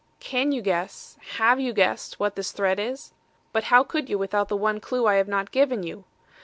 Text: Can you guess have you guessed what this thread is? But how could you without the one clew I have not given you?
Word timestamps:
Can 0.19 0.51
you 0.51 0.63
guess 0.63 1.15
have 1.37 1.59
you 1.59 1.73
guessed 1.73 2.19
what 2.19 2.33
this 2.35 2.51
thread 2.51 2.79
is? 2.79 3.13
But 3.53 3.65
how 3.65 3.83
could 3.83 4.09
you 4.09 4.17
without 4.17 4.47
the 4.49 4.57
one 4.57 4.79
clew 4.79 5.05
I 5.05 5.17
have 5.17 5.27
not 5.27 5.51
given 5.51 5.83
you? 5.83 6.05